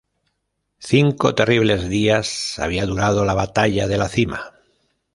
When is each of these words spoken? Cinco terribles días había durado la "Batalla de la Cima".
Cinco 0.79 1.35
terribles 1.35 1.87
días 1.87 2.57
había 2.57 2.87
durado 2.87 3.23
la 3.23 3.35
"Batalla 3.35 3.87
de 3.87 3.99
la 3.99 4.09
Cima". 4.09 4.55